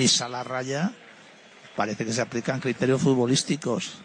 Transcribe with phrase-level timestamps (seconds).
[0.00, 0.92] pisa la raya,
[1.76, 3.98] parece que se aplican criterios futbolísticos.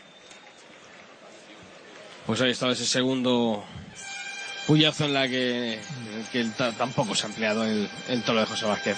[2.25, 3.63] Pues ahí estaba ese segundo
[4.67, 5.79] puyazo en la que,
[6.33, 6.43] que
[6.77, 8.97] tampoco se ha empleado el, el toro de José Vázquez.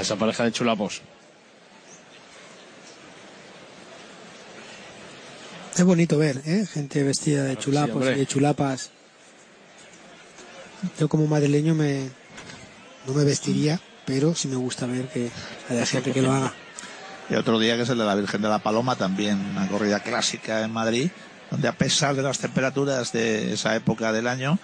[0.00, 1.02] esa pareja de chulapos.
[5.78, 6.66] Es bonito ver, ¿eh?
[6.66, 8.90] Gente vestida de chulapos y de chulapas.
[10.98, 12.10] Yo como madrileño me
[13.06, 15.30] no me vestiría, pero sí me gusta ver que
[15.70, 16.52] haya gente que lo haga.
[17.30, 20.00] Y otro día que es el de la Virgen de la Paloma, también una corrida
[20.00, 21.10] clásica en Madrid,
[21.48, 24.58] donde a pesar de las temperaturas de esa época del año,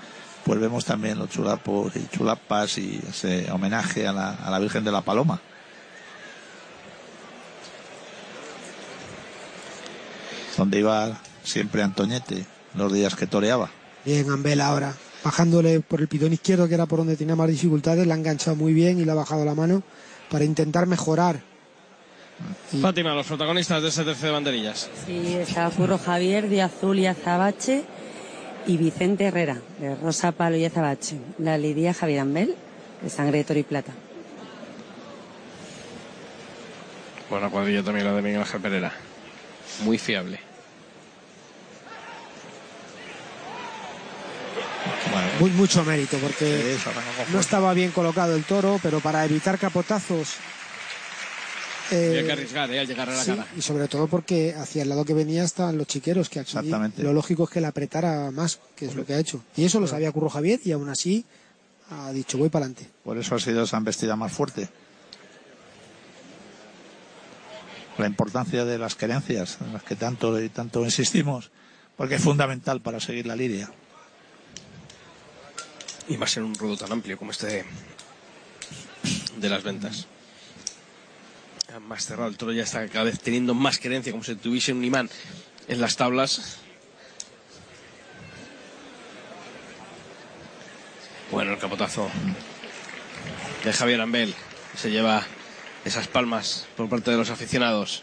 [0.44, 4.82] pues vemos también los chulapos y chulapas y ese homenaje a la, a la Virgen
[4.82, 5.40] de la Paloma.
[10.56, 12.44] Donde iba siempre Antoñete
[12.74, 13.70] los días que toreaba.
[14.04, 18.06] Bien, Ambel ahora, bajándole por el pitón izquierdo, que era por donde tenía más dificultades,
[18.06, 19.82] la ha enganchado muy bien y le ha bajado la mano
[20.30, 21.40] para intentar mejorar.
[22.82, 24.90] Fátima, los protagonistas de ese tercer de banderillas.
[25.06, 27.84] Sí, está Curro Javier, de Azul y Azabache
[28.66, 31.16] y Vicente Herrera, de Rosa Palo y Azabache.
[31.38, 32.54] La Lidia Javier Ambel,
[33.02, 33.92] de Sangre de Toro y Plata.
[37.30, 38.92] Buena cuadrilla también la de Miguel Ángel Pereira.
[39.84, 40.40] Muy fiable.
[45.40, 46.76] Muy, mucho mérito, porque
[47.32, 50.36] no estaba bien colocado el toro, pero para evitar capotazos
[51.90, 53.46] eh, que arriesgar eh, al llegar a la cara.
[53.56, 56.56] Y sobre todo porque hacia el lado que venía estaban los chiqueros, que aquí
[56.98, 59.42] lo lógico es que la apretara más, que es lo que ha hecho.
[59.56, 61.24] Y eso lo sabía Curro Javier y aún así
[61.90, 62.88] ha dicho voy para adelante.
[63.04, 64.68] Por eso ha sido esa embestida más fuerte.
[67.98, 71.50] La importancia de las querencias, en las que tanto y tanto insistimos,
[71.96, 73.70] porque es fundamental para seguir la lidia.
[76.08, 77.64] Y a ser un rudo tan amplio como este
[79.36, 80.06] de las ventas
[81.80, 82.28] más cerrado.
[82.28, 85.10] El toro ya está cada vez teniendo más creencia, como si tuviese un imán
[85.68, 86.58] en las tablas.
[91.30, 92.08] Bueno, el capotazo
[93.64, 94.34] de Javier Ambel.
[94.76, 95.24] Se lleva
[95.84, 98.02] esas palmas por parte de los aficionados.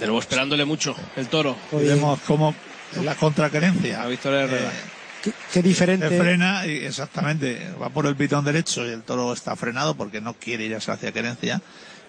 [0.00, 1.56] De nuevo esperándole mucho el toro.
[1.72, 2.54] Vemos como
[3.02, 4.02] la contraquerencia.
[4.02, 4.68] A Víctor Herrera.
[4.68, 6.08] Eh, Qué, diferente.
[6.08, 10.34] frena y exactamente, va por el pitón derecho y el toro está frenado porque no
[10.34, 11.60] quiere ir hacia querencia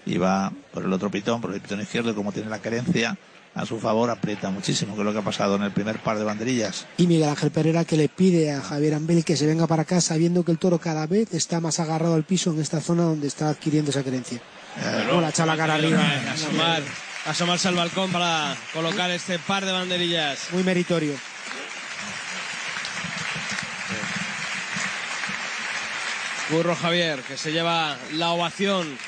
[0.06, 3.16] y va por el otro pitón, por el pitón izquierdo, y como tiene la querencia
[3.54, 6.18] a su favor, aprieta muchísimo, que es lo que ha pasado en el primer par
[6.18, 6.86] de banderillas.
[6.98, 10.00] Y Miguel Ángel Pereira que le pide a Javier Ambel que se venga para acá
[10.00, 13.26] sabiendo que el toro cada vez está más agarrado al piso en esta zona donde
[13.26, 14.40] está adquiriendo esa querencia.
[14.78, 16.00] Eh, la la cara arriba.
[16.32, 16.82] Asomar,
[17.26, 20.48] asomarse al balcón para colocar este par de banderillas.
[20.52, 21.14] Muy meritorio.
[26.50, 28.98] Burro Javier, que se lleva la ovación.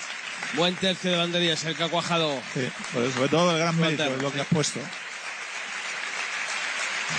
[0.54, 2.34] Buen tercio de banderías, el que ha cuajado.
[2.52, 4.80] Sí, pues sobre todo el gran mérito es lo que has puesto.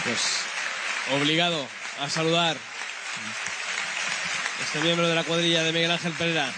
[0.03, 0.19] Pues
[1.19, 1.66] obligado
[1.99, 2.57] a saludar
[4.63, 6.53] este miembro de la cuadrilla de Miguel Ángel Pereira.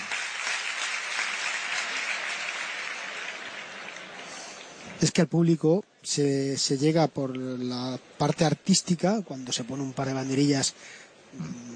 [5.02, 9.94] Es que al público se, se llega por la parte artística, cuando se pone un
[9.94, 10.74] par de banderillas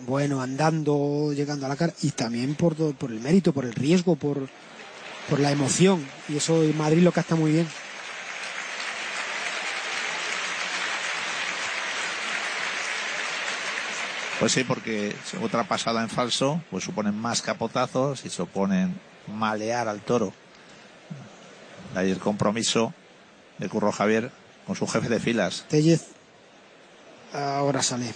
[0.07, 4.15] bueno, andando, llegando a la cara, y también por, por el mérito, por el riesgo,
[4.15, 4.49] por,
[5.29, 6.06] por la emoción.
[6.28, 7.67] Y eso en Madrid lo capta muy bien.
[14.39, 18.97] Pues sí, porque otra pasada en falso, pues suponen más capotazos y suponen
[19.28, 20.34] malear al toro.
[21.94, 22.94] Ahí el compromiso
[23.57, 24.31] de Curro Javier
[24.66, 25.66] con su jefe de filas.
[25.68, 26.07] Tellez
[27.34, 28.13] ahora sale.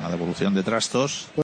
[0.00, 1.28] La devolución de trastos.